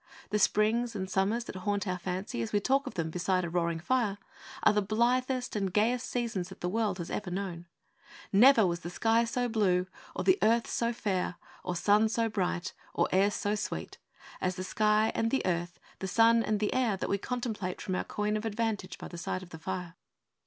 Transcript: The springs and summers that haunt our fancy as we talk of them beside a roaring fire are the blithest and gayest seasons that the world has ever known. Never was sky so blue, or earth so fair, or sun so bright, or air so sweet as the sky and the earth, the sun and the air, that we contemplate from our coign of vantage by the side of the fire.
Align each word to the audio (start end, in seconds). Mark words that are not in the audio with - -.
The 0.31 0.39
springs 0.39 0.95
and 0.95 1.07
summers 1.07 1.43
that 1.43 1.57
haunt 1.57 1.87
our 1.87 1.99
fancy 1.99 2.41
as 2.41 2.51
we 2.51 2.59
talk 2.59 2.87
of 2.87 2.95
them 2.95 3.11
beside 3.11 3.45
a 3.45 3.51
roaring 3.51 3.79
fire 3.79 4.17
are 4.63 4.73
the 4.73 4.81
blithest 4.81 5.55
and 5.55 5.71
gayest 5.71 6.07
seasons 6.09 6.49
that 6.49 6.59
the 6.61 6.69
world 6.69 6.97
has 6.97 7.11
ever 7.11 7.29
known. 7.29 7.67
Never 8.33 8.65
was 8.65 8.79
sky 8.81 9.25
so 9.25 9.47
blue, 9.47 9.85
or 10.15 10.25
earth 10.41 10.65
so 10.65 10.91
fair, 10.91 11.35
or 11.63 11.75
sun 11.75 12.09
so 12.09 12.29
bright, 12.29 12.73
or 12.95 13.09
air 13.11 13.29
so 13.29 13.53
sweet 13.53 13.99
as 14.41 14.55
the 14.55 14.63
sky 14.63 15.11
and 15.13 15.29
the 15.29 15.43
earth, 15.45 15.79
the 15.99 16.07
sun 16.07 16.41
and 16.41 16.59
the 16.59 16.73
air, 16.73 16.97
that 16.97 17.07
we 17.07 17.19
contemplate 17.19 17.79
from 17.79 17.93
our 17.93 18.03
coign 18.03 18.35
of 18.35 18.41
vantage 18.43 18.97
by 18.97 19.07
the 19.07 19.19
side 19.19 19.43
of 19.43 19.49
the 19.51 19.59
fire. 19.59 19.93